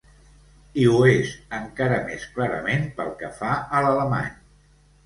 [0.83, 4.35] I ho és encara més clarament pel que fa a l'alemany.